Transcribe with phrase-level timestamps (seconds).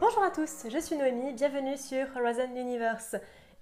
[0.00, 3.14] Bonjour à tous, je suis Noémie, bienvenue sur Horizon Universe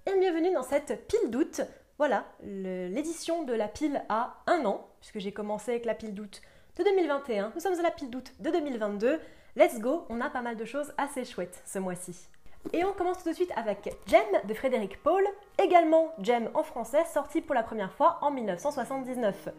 [0.05, 1.61] et bienvenue dans cette pile d'août.
[1.97, 6.41] Voilà, l'édition de la pile a un an, puisque j'ai commencé avec la pile d'août
[6.77, 7.51] de 2021.
[7.53, 9.19] Nous sommes à la pile d'août de 2022.
[9.57, 12.29] Let's go, on a pas mal de choses assez chouettes ce mois-ci.
[12.71, 15.23] Et on commence tout de suite avec Gem de Frédéric Paul,
[15.61, 19.49] également Gem en français, sorti pour la première fois en 1979.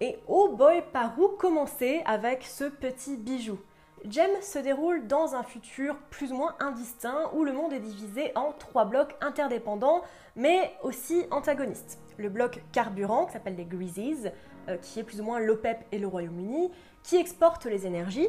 [0.00, 3.58] Et oh boy, par où commencer avec ce petit bijou?
[4.10, 8.32] Gem se déroule dans un futur plus ou moins indistinct où le monde est divisé
[8.34, 10.02] en trois blocs interdépendants
[10.36, 11.98] mais aussi antagonistes.
[12.18, 14.28] Le bloc carburant qui s'appelle les Greasies,
[14.68, 16.70] euh, qui est plus ou moins l'OPEP et le Royaume-Uni,
[17.02, 18.28] qui exporte les énergies,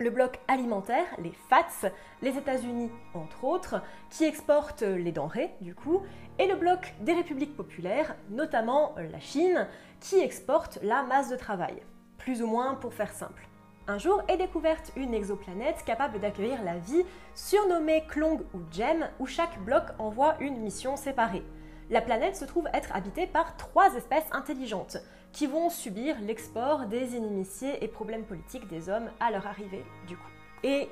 [0.00, 1.86] le bloc alimentaire, les FATS,
[2.20, 6.02] les États-Unis entre autres, qui exportent les denrées du coup,
[6.40, 9.68] et le bloc des républiques populaires, notamment la Chine,
[10.00, 11.80] qui exporte la masse de travail.
[12.18, 13.46] Plus ou moins pour faire simple.
[13.88, 17.04] Un jour est découverte une exoplanète capable d'accueillir la vie,
[17.36, 21.44] surnommée Klong ou Gem, où chaque bloc envoie une mission séparée.
[21.88, 24.96] La planète se trouve être habitée par trois espèces intelligentes,
[25.30, 30.16] qui vont subir l'export des inimitiés et problèmes politiques des hommes à leur arrivée, du
[30.16, 30.30] coup.
[30.64, 30.88] Et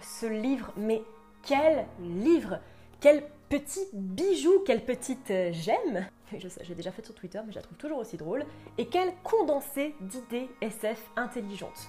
[0.00, 1.02] ce livre, mais
[1.42, 2.60] quel livre
[3.00, 6.06] Quel petit bijou, quelle petite euh, gemme
[6.38, 8.44] Je sais, j'ai déjà fait sur Twitter, mais je la trouve toujours aussi drôle.
[8.78, 11.88] Et quel condensé d'idées SF intelligentes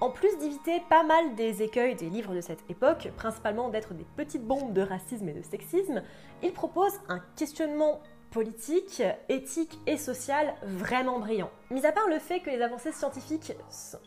[0.00, 4.06] en plus d'éviter pas mal des écueils des livres de cette époque, principalement d'être des
[4.16, 6.02] petites bombes de racisme et de sexisme,
[6.42, 11.50] il propose un questionnement politique, éthique et social vraiment brillant.
[11.70, 14.00] Mis à part le fait que les avancées scientifiques sont...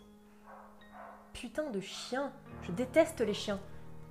[1.33, 2.31] Putain de chiens,
[2.63, 3.59] je déteste les chiens.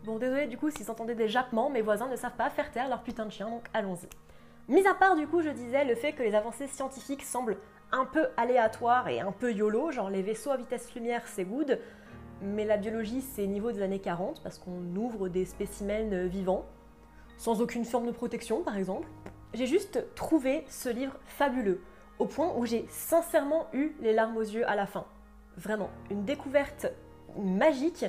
[0.04, 2.88] Bon, désolé du coup s'ils entendaient des jappements, mes voisins ne savent pas faire taire
[2.88, 4.08] leur putain de chien, donc allons-y.
[4.72, 7.58] Mis à part du coup, je disais, le fait que les avancées scientifiques semblent
[7.92, 11.78] un peu aléatoire et un peu YOLO, genre les vaisseaux à vitesse lumière c'est good,
[12.42, 16.66] mais la biologie c'est niveau des années 40 parce qu'on ouvre des spécimens vivants,
[17.36, 19.08] sans aucune forme de protection par exemple.
[19.54, 21.80] J'ai juste trouvé ce livre fabuleux,
[22.18, 25.06] au point où j'ai sincèrement eu les larmes aux yeux à la fin.
[25.56, 26.86] Vraiment, une découverte
[27.36, 28.04] magique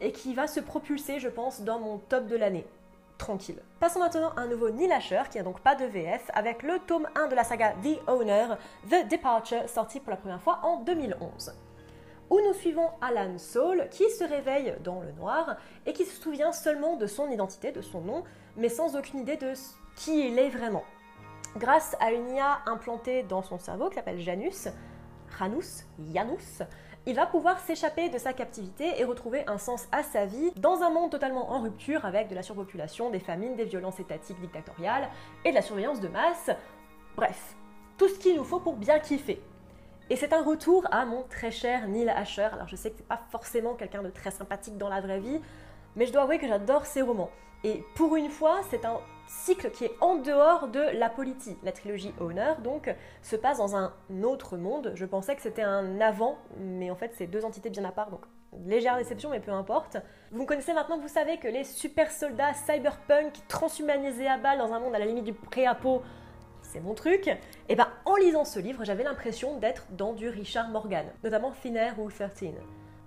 [0.00, 2.66] et qui va se propulser, je pense, dans mon top de l'année
[3.18, 3.62] tranquille.
[3.80, 6.78] Passons maintenant à un nouveau Neil Asher, qui n'a donc pas de VF, avec le
[6.86, 8.46] tome 1 de la saga The Owner,
[8.90, 11.54] The Departure, sorti pour la première fois en 2011
[12.30, 16.52] où nous suivons Alan Saul qui se réveille dans le noir et qui se souvient
[16.52, 18.24] seulement de son identité, de son nom,
[18.56, 19.52] mais sans aucune idée de
[19.94, 20.84] qui il est vraiment.
[21.56, 24.68] Grâce à une IA implantée dans son cerveau qui s'appelle Janus,
[25.38, 26.62] Janus, Janus,
[27.06, 30.82] il va pouvoir s'échapper de sa captivité et retrouver un sens à sa vie dans
[30.82, 35.08] un monde totalement en rupture avec de la surpopulation, des famines, des violences étatiques dictatoriales
[35.44, 36.50] et de la surveillance de masse.
[37.14, 37.54] Bref,
[37.96, 39.40] tout ce qu'il nous faut pour bien kiffer.
[40.10, 42.48] Et c'est un retour à mon très cher Neil Asher.
[42.52, 45.40] Alors je sais que c'est pas forcément quelqu'un de très sympathique dans la vraie vie,
[45.96, 47.30] mais je dois avouer que j'adore ses romans.
[47.64, 51.58] Et pour une fois, c'est un cycle qui est en dehors de la politique.
[51.62, 53.92] La trilogie Honor, donc, se passe dans un
[54.22, 54.92] autre monde.
[54.94, 58.10] Je pensais que c'était un avant, mais en fait, c'est deux entités bien à part,
[58.10, 58.20] donc
[58.64, 59.96] légère déception, mais peu importe.
[60.30, 64.72] Vous me connaissez maintenant, vous savez que les super soldats cyberpunk transhumanisés à balle dans
[64.72, 66.02] un monde à la limite du pré-apo,
[66.62, 67.30] c'est mon truc.
[67.68, 71.98] Et ben, en lisant ce livre, j'avais l'impression d'être dans du Richard Morgan, notamment Finnair
[71.98, 72.54] ou 13.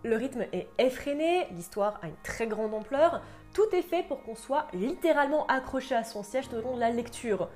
[0.03, 3.21] Le rythme est effréné, l'histoire a une très grande ampleur,
[3.53, 6.79] tout est fait pour qu'on soit littéralement accroché à son siège tout au long de
[6.79, 7.49] la lecture.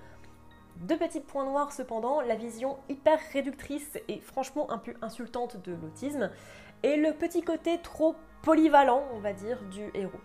[0.78, 5.72] Deux petits points noirs cependant, la vision hyper réductrice et franchement un peu insultante de
[5.72, 6.32] l'autisme,
[6.84, 10.20] et le petit côté trop polyvalent, on va dire, du héros.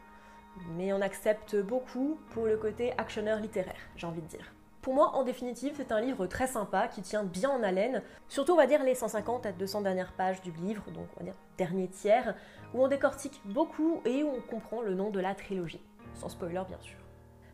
[0.70, 4.52] Mais on accepte beaucoup pour le côté actionneur littéraire, j'ai envie de dire.
[4.82, 8.52] Pour moi, en définitive, c'est un livre très sympa qui tient bien en haleine, surtout
[8.52, 11.34] on va dire les 150 à 200 dernières pages du livre, donc on va dire
[11.56, 12.34] dernier tiers,
[12.74, 15.82] où on décortique beaucoup et où on comprend le nom de la trilogie,
[16.14, 16.96] sans spoiler bien sûr.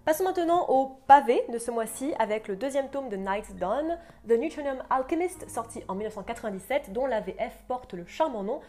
[0.05, 3.99] Passons maintenant au pavé de ce mois-ci avec le deuxième tome de Night's Dawn,
[4.29, 8.61] The Neutronium Alchemist, sorti en 1997, dont la VF porte le charmant nom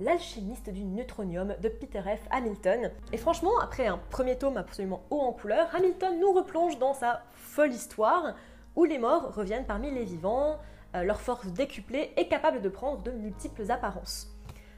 [0.00, 2.26] L'alchimiste du neutronium de Peter F.
[2.30, 2.90] Hamilton.
[3.12, 7.22] Et franchement, après un premier tome absolument haut en couleur, Hamilton nous replonge dans sa
[7.34, 8.34] folle histoire
[8.76, 10.56] où les morts reviennent parmi les vivants,
[10.94, 14.34] euh, leur force décuplée est capable de prendre de multiples apparences.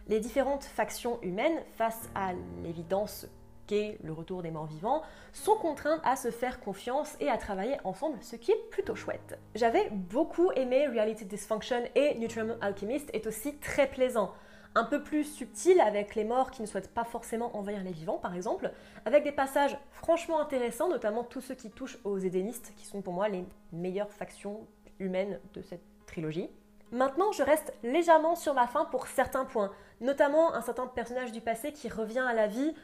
[0.08, 2.32] Les différentes factions humaines, face à
[2.64, 3.28] l'évidence
[3.68, 5.02] qu'est le retour des morts vivants,
[5.32, 9.38] sont contraintes à se faire confiance et à travailler ensemble, ce qui est plutôt chouette.
[9.54, 14.32] J'avais beaucoup aimé Reality Dysfunction et Neutronium Alchemist est aussi très plaisant
[14.74, 18.19] un peu plus subtil avec les morts qui ne souhaitent pas forcément envahir les vivants,
[18.19, 18.70] par exemple,
[19.04, 23.12] avec des passages franchement intéressants, notamment tous ceux qui touchent aux édénistes, qui sont pour
[23.12, 24.66] moi les meilleures factions
[24.98, 26.48] humaines de cette trilogie.
[26.90, 31.40] Maintenant, je reste légèrement sur ma fin pour certains points, notamment un certain personnage du
[31.40, 32.75] passé qui revient à la vie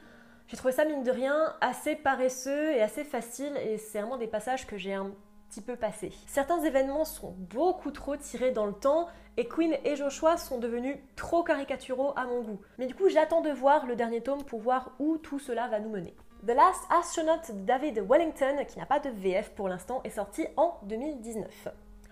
[0.46, 4.26] J'ai trouvé ça, mine de rien, assez paresseux et assez facile, et c'est vraiment des
[4.26, 5.12] passages que j'ai un
[5.48, 6.12] petit peu passés.
[6.26, 10.96] Certains événements sont beaucoup trop tirés dans le temps, et Queen et Joshua sont devenus
[11.16, 12.60] trop caricaturaux à mon goût.
[12.78, 15.80] Mais du coup, j'attends de voir le dernier tome pour voir où tout cela va
[15.80, 16.14] nous mener.
[16.46, 20.46] The Last Astronaut de David Wellington, qui n'a pas de VF pour l'instant, est sorti
[20.56, 21.68] en 2019.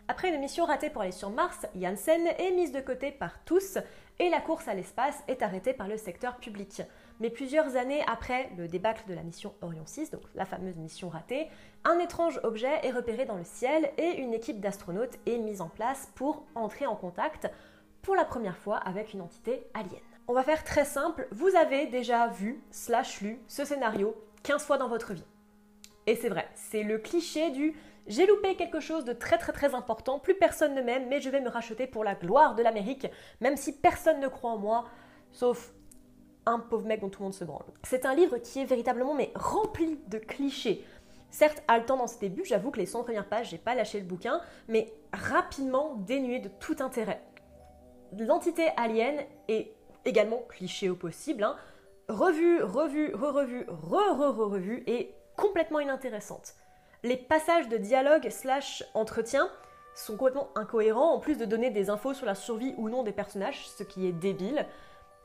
[0.09, 3.79] Après une mission ratée pour aller sur Mars, Janssen est mise de côté par tous
[4.21, 6.83] et la course à l'espace est arrêtée par le secteur public.
[7.21, 11.09] Mais plusieurs années après le débâcle de la mission Orion 6, donc la fameuse mission
[11.09, 11.49] ratée,
[11.85, 15.69] un étrange objet est repéré dans le ciel et une équipe d'astronautes est mise en
[15.69, 17.49] place pour entrer en contact
[18.03, 20.01] pour la première fois avec une entité alien.
[20.29, 24.79] On va faire très simple, vous avez déjà vu, slash lu, ce scénario 15 fois
[24.79, 25.25] dans votre vie.
[26.07, 27.75] Et c'est vrai, c'est le cliché du
[28.07, 31.29] j'ai loupé quelque chose de très très très important, plus personne ne m'aime, mais je
[31.29, 33.09] vais me racheter pour la gloire de l'Amérique,
[33.41, 34.85] même si personne ne croit en moi,
[35.33, 35.73] sauf
[36.47, 37.65] un pauvre mec dont tout le monde se branle.
[37.83, 40.85] C'est un livre qui est véritablement mais rempli de clichés.
[41.31, 44.07] Certes, haletant dans ses débuts, j'avoue que les 100 premières pages, j'ai pas lâché le
[44.07, 47.21] bouquin, mais rapidement dénué de tout intérêt.
[48.17, 49.17] L'entité alien
[49.49, 49.73] est
[50.05, 51.57] également cliché au possible, hein.
[52.09, 56.55] revue, revue, re-revue, re-re-re-revue, et complètement inintéressante.
[57.03, 59.51] Les passages de dialogue slash entretien
[59.95, 63.13] sont complètement incohérents, en plus de donner des infos sur la survie ou non des
[63.13, 64.67] personnages, ce qui est débile.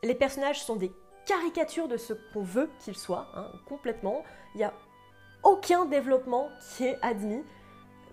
[0.03, 0.91] Les personnages sont des
[1.25, 4.23] caricature de ce qu'on veut qu'il soit, hein, complètement.
[4.53, 4.73] Il n'y a
[5.43, 7.43] aucun développement qui est admis,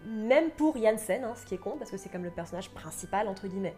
[0.07, 3.29] même pour Janssen, hein, ce qui est con, parce que c'est comme le personnage principal,
[3.29, 3.77] entre guillemets.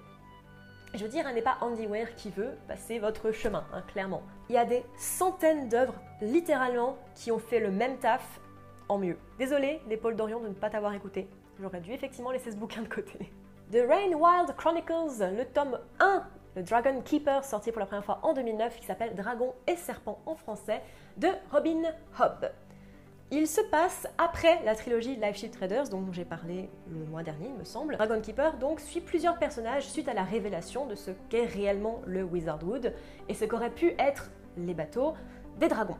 [0.94, 4.22] Je veux dire, elle n'est pas Andy Weir qui veut passer votre chemin, hein, clairement.
[4.48, 8.40] Il y a des centaines d'œuvres, littéralement, qui ont fait le même taf
[8.88, 9.16] en mieux.
[9.38, 11.28] Désolé, les Paul Dorion, de ne pas t'avoir écouté.
[11.60, 13.18] J'aurais dû effectivement laisser ce bouquin de côté.
[13.72, 16.26] The Rain Wild Chronicles, le tome 1
[16.56, 20.20] le Dragon Keeper, sorti pour la première fois en 2009, qui s'appelle Dragon et Serpent
[20.26, 20.82] en français,
[21.16, 21.82] de Robin
[22.18, 22.50] Hobb.
[23.32, 27.46] Il se passe après la trilogie Life Shield Traders dont j'ai parlé le mois dernier,
[27.46, 27.96] il me semble.
[27.96, 32.24] Dragon Keeper donc suit plusieurs personnages suite à la révélation de ce qu'est réellement le
[32.24, 32.92] Wizardwood
[33.28, 35.14] et ce qu'auraient pu être les bateaux
[35.60, 35.98] des dragons.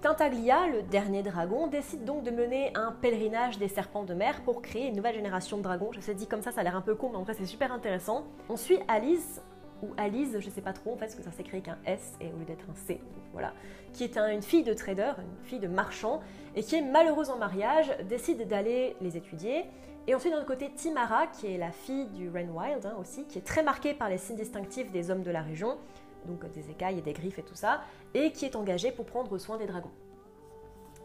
[0.00, 4.60] Tintaglia, le dernier dragon, décide donc de mener un pèlerinage des serpents de mer pour
[4.60, 5.92] créer une nouvelle génération de dragons.
[5.92, 7.46] Je sais dit comme ça, ça a l'air un peu con, mais en vrai c'est
[7.46, 8.24] super intéressant.
[8.48, 9.40] On suit Alice,
[9.84, 12.14] ou Alice, je sais pas trop en fait, parce que ça s'écrit avec un S
[12.20, 13.00] et au lieu d'être un C,
[13.32, 13.52] voilà,
[13.92, 16.20] qui est une fille de trader, une fille de marchand,
[16.56, 19.64] et qui est malheureuse en mariage, décide d'aller les étudier.
[20.06, 23.38] Et ensuite, d'un autre côté, Timara, qui est la fille du Ren hein, aussi, qui
[23.38, 25.78] est très marquée par les signes distinctifs des hommes de la région,
[26.26, 27.80] donc des écailles et des griffes et tout ça,
[28.12, 29.92] et qui est engagée pour prendre soin des dragons.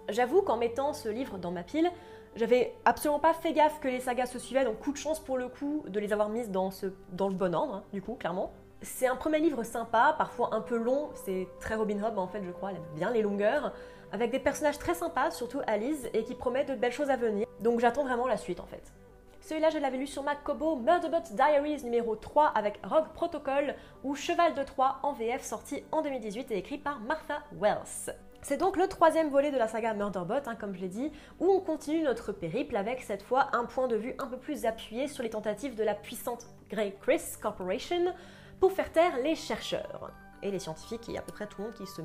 [0.10, 1.90] J'avoue qu'en mettant ce livre dans ma pile,
[2.36, 5.38] j'avais absolument pas fait gaffe que les sagas se suivaient, donc coup de chance pour
[5.38, 8.52] le coup de les avoir mises dans le bon ordre, hein, du coup, clairement.
[8.81, 12.42] C'est un premier livre sympa, parfois un peu long, c'est très Robin Hood en fait,
[12.46, 13.74] je crois, elle aime bien les longueurs,
[14.14, 17.45] avec des personnages très sympas, surtout Alice, et qui promet de belles choses à venir.
[17.59, 18.94] Donc j'attends vraiment la suite en fait.
[19.42, 24.54] Celui-là, je l'avais lu sur Macobo, Murderbot Diaries numéro 3 avec Rogue Protocol ou Cheval
[24.54, 28.16] de Troie en VF sorti en 2018 et écrit par Martha Wells.
[28.42, 31.52] C'est donc le troisième volet de la saga Murderbot, hein, comme je l'ai dit, où
[31.52, 35.09] on continue notre périple avec cette fois un point de vue un peu plus appuyé
[35.09, 38.14] sur les tentatives de la puissante Grey Chris Corporation
[38.59, 40.11] pour faire taire les chercheurs
[40.42, 42.01] et les scientifiques et à peu près tout le monde qui se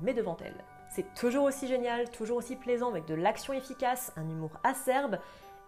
[0.00, 0.64] met devant elle.
[0.90, 5.18] C'est toujours aussi génial, toujours aussi plaisant avec de l'action efficace, un humour acerbe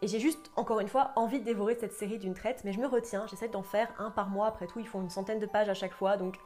[0.02, 2.80] et j'ai juste, encore une fois, envie de dévorer cette série d'une traite, mais je
[2.80, 5.46] me retiens, j'essaie d'en faire un par mois, après tout ils font une centaine de
[5.46, 6.38] pages à chaque fois, donc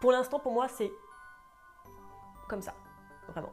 [0.00, 0.90] pour l'instant pour moi c'est
[2.48, 2.74] comme ça
[3.28, 3.52] vraiment.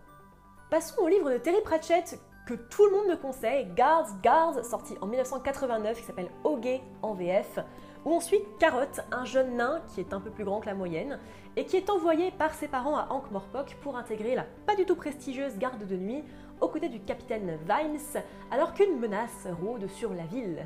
[0.70, 4.98] Passons au livre de Terry Pratchett que tout le monde me conseille, Guards Guards, sorti
[5.02, 7.60] en 1989, qui s'appelle Hogue en VF,
[8.06, 10.74] où on suit Carotte, un jeune nain qui est un peu plus grand que la
[10.74, 11.20] moyenne,
[11.56, 14.96] et qui est envoyé par ses parents à Ankh-Morpok pour intégrer la pas du tout
[14.96, 16.24] prestigieuse garde de nuit
[16.62, 20.66] aux côtés du capitaine Vines, alors qu'une menace rôde sur la ville.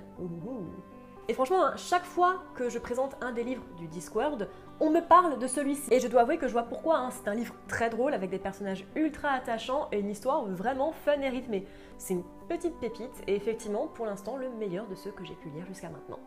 [1.30, 4.48] Et franchement, hein, chaque fois que je présente un des livres du Discworld,
[4.80, 5.94] on me parle de celui-ci.
[5.94, 7.00] Et je dois avouer que je vois pourquoi.
[7.00, 7.10] Hein.
[7.12, 11.20] C'est un livre très drôle avec des personnages ultra attachants et une histoire vraiment fun
[11.20, 11.66] et rythmée.
[11.98, 15.50] C'est une petite pépite et effectivement, pour l'instant, le meilleur de ceux que j'ai pu
[15.50, 16.20] lire jusqu'à maintenant.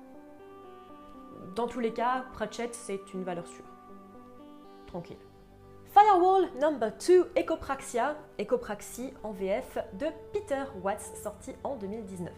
[1.54, 3.64] Dans tous les cas, Pratchett, c'est une valeur sûre.
[4.86, 5.16] Tranquille.
[5.92, 12.32] Firewall Number 2 Ecopraxia, Ecopraxie en VF de Peter Watts, sorti en 2019.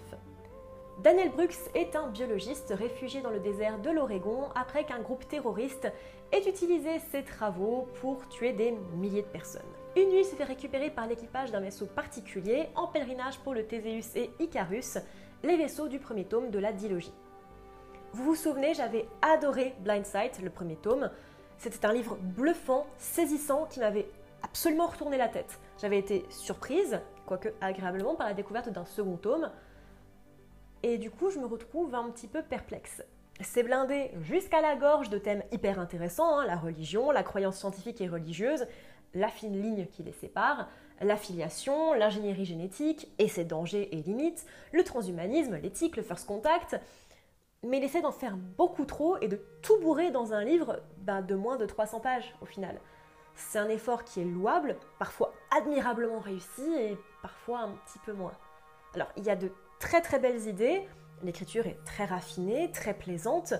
[1.02, 5.92] Daniel Brooks est un biologiste réfugié dans le désert de l'Oregon après qu'un groupe terroriste
[6.32, 9.62] ait utilisé ses travaux pour tuer des milliers de personnes.
[9.94, 14.16] Une nuit se fait récupérer par l'équipage d'un vaisseau particulier en pèlerinage pour le Théséus
[14.16, 14.96] et Icarus,
[15.42, 17.12] les vaisseaux du premier tome de la dilogie.
[18.14, 21.10] Vous vous souvenez, j'avais adoré Blind Sight, le premier tome.
[21.56, 24.06] C'était un livre bluffant, saisissant, qui m'avait
[24.42, 25.58] absolument retourné la tête.
[25.80, 29.50] J'avais été surprise, quoique agréablement, par la découverte d'un second tome.
[30.82, 33.02] Et du coup, je me retrouve un petit peu perplexe.
[33.40, 38.02] C'est blindé jusqu'à la gorge de thèmes hyper intéressants, hein, la religion, la croyance scientifique
[38.02, 38.66] et religieuse,
[39.14, 40.68] la fine ligne qui les sépare,
[41.00, 46.78] l'affiliation, l'ingénierie génétique et ses dangers et limites, le transhumanisme, l'éthique, le first contact.
[47.64, 51.22] Mais il essaie d'en faire beaucoup trop et de tout bourrer dans un livre bah,
[51.22, 52.80] de moins de 300 pages au final.
[53.34, 58.32] C'est un effort qui est louable, parfois admirablement réussi et parfois un petit peu moins.
[58.94, 60.86] Alors, il y a de très très belles idées,
[61.22, 63.54] l'écriture est très raffinée, très plaisante,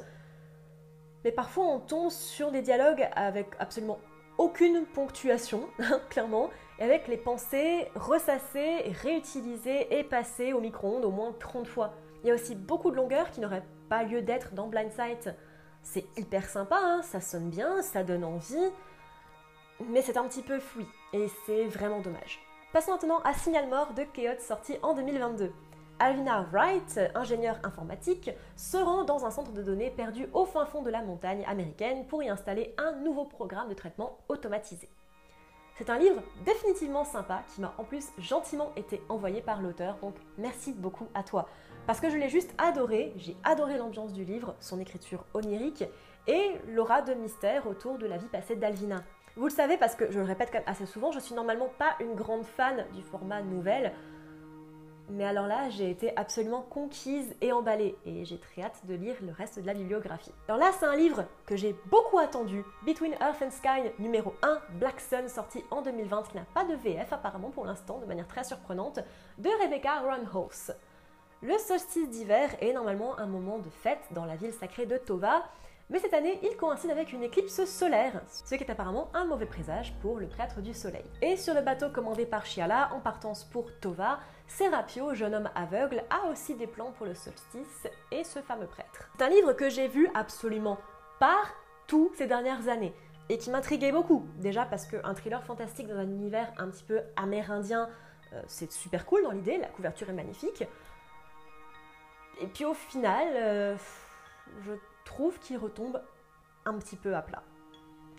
[1.25, 3.99] mais parfois on tombe sur des dialogues avec absolument
[4.38, 5.68] aucune ponctuation,
[6.11, 11.94] clairement, et avec les pensées ressassées, réutilisées et passées au micro-ondes au moins 30 fois.
[12.23, 15.31] Il y a aussi beaucoup de longueur qui n'aurait pas lieu d'être dans Blind Sight.
[15.83, 18.71] C'est hyper sympa, hein, ça sonne bien, ça donne envie,
[19.89, 22.41] mais c'est un petit peu fouillis, et c'est vraiment dommage.
[22.73, 25.53] Passons maintenant à Signal Mort de Chaos sorti en 2022.
[25.99, 30.83] Alvina Wright, ingénieure informatique, se rend dans un centre de données perdu au fin fond
[30.83, 34.89] de la montagne américaine pour y installer un nouveau programme de traitement automatisé.
[35.75, 40.14] C'est un livre définitivement sympa qui m'a en plus gentiment été envoyé par l'auteur, donc
[40.37, 41.49] merci beaucoup à toi.
[41.87, 45.85] Parce que je l'ai juste adoré, j'ai adoré l'ambiance du livre, son écriture onirique
[46.26, 49.02] et l'aura de mystère autour de la vie passée d'Alvina.
[49.35, 52.14] Vous le savez parce que je le répète assez souvent, je suis normalement pas une
[52.14, 53.93] grande fan du format nouvelle.
[55.12, 59.14] Mais alors là, j'ai été absolument conquise et emballée et j'ai très hâte de lire
[59.21, 60.33] le reste de la bibliographie.
[60.49, 64.59] Alors là, c'est un livre que j'ai beaucoup attendu, Between Earth and Sky numéro 1,
[64.78, 68.26] Black Sun, sorti en 2020, qui n'a pas de VF apparemment pour l'instant, de manière
[68.26, 69.00] très surprenante,
[69.37, 70.73] de Rebecca Runhouse.
[71.42, 75.42] Le solstice d'hiver est normalement un moment de fête dans la ville sacrée de Tova,
[75.90, 79.45] mais cette année, il coïncide avec une éclipse solaire, ce qui est apparemment un mauvais
[79.45, 81.04] présage pour le prêtre du soleil.
[81.21, 84.19] Et sur le bateau commandé par Chiala, en partance pour Tova,
[84.56, 89.09] Serapio, jeune homme aveugle, a aussi des plans pour le solstice et ce fameux prêtre.
[89.16, 90.78] C'est un livre que j'ai vu absolument
[91.18, 92.94] partout ces dernières années
[93.30, 94.26] et qui m'intriguait beaucoup.
[94.37, 97.88] Déjà parce qu'un thriller fantastique dans un univers un petit peu amérindien,
[98.35, 100.64] euh, c'est super cool dans l'idée, la couverture est magnifique.
[102.40, 103.76] Et puis au final, euh,
[104.66, 104.73] je
[105.06, 106.02] trouve qu'il retombe
[106.66, 107.42] un petit peu à plat.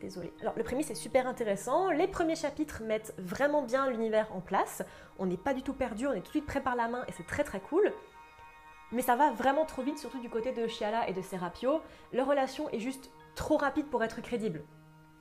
[0.03, 0.33] Désolée.
[0.41, 4.83] Alors le prémisse est super intéressant, les premiers chapitres mettent vraiment bien l'univers en place,
[5.17, 7.05] on n'est pas du tout perdu, on est tout de suite prêt par la main
[7.07, 7.89] et c'est très très cool.
[8.91, 11.79] Mais ça va vraiment trop vite, surtout du côté de Chiala et de Serapio.
[12.11, 14.65] Leur relation est juste trop rapide pour être crédible.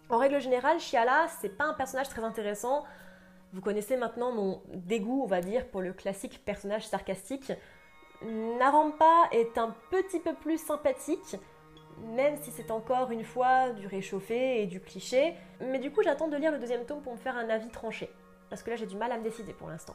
[0.08, 2.82] En règle générale, Chiala, c'est pas un personnage très intéressant.
[3.52, 7.52] Vous connaissez maintenant mon dégoût, on va dire, pour le classique personnage sarcastique.
[8.20, 11.36] Narampa est un petit peu plus sympathique,
[12.02, 15.34] même si c'est encore une fois du réchauffé et du cliché.
[15.60, 18.10] Mais du coup, j'attends de lire le deuxième tome pour me faire un avis tranché.
[18.50, 19.94] Parce que là, j'ai du mal à me décider pour l'instant.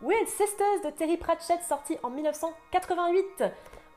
[0.00, 3.44] Weird Sisters de Terry Pratchett, sorti en 1988,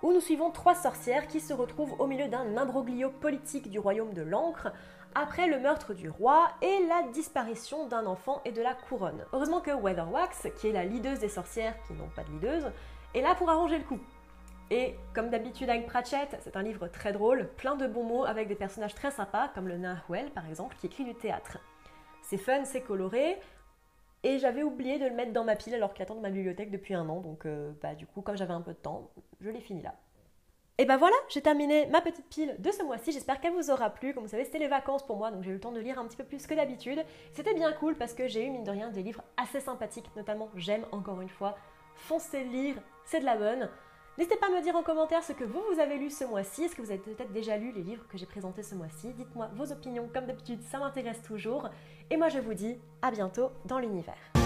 [0.02, 4.14] où nous suivons trois sorcières qui se retrouvent au milieu d'un imbroglio politique du royaume
[4.14, 4.72] de l'encre
[5.14, 9.26] après le meurtre du roi et la disparition d'un enfant et de la couronne.
[9.34, 12.72] Heureusement que Weatherwax, qui est la leaduse des sorcières qui n'ont pas de leaduse,
[13.14, 14.00] est là pour arranger le coup.
[14.72, 18.48] Et comme d'habitude avec Pratchett, c'est un livre très drôle, plein de bons mots avec
[18.48, 21.58] des personnages très sympas, comme le nain Hwell par exemple, qui écrit du théâtre.
[22.22, 23.38] C'est fun, c'est coloré,
[24.24, 26.72] et j'avais oublié de le mettre dans ma pile alors qu'il attend de ma bibliothèque
[26.72, 29.12] depuis un an, donc euh, bah, du coup, comme j'avais un peu de temps,
[29.42, 29.94] je l'ai fini là.
[30.78, 33.12] Et ben voilà, j'ai terminé ma petite pile de ce mois-ci.
[33.12, 34.14] J'espère qu'elle vous aura plu.
[34.14, 36.00] Comme vous savez, c'était les vacances pour moi, donc j'ai eu le temps de lire
[36.00, 37.04] un petit peu plus que d'habitude.
[37.34, 40.50] C'était bien cool parce que j'ai eu, mine de rien, des livres assez sympathiques, notamment
[40.56, 41.56] J'aime encore une fois.
[41.96, 43.70] Foncez lire, c'est de la bonne.
[44.18, 46.64] N'hésitez pas à me dire en commentaire ce que vous, vous avez lu ce mois-ci.
[46.64, 49.14] Est-ce que vous avez peut-être déjà lu les livres que j'ai présentés ce mois-ci?
[49.14, 51.70] Dites-moi vos opinions, comme d'habitude, ça m'intéresse toujours.
[52.10, 54.41] Et moi, je vous dis à bientôt dans l'univers.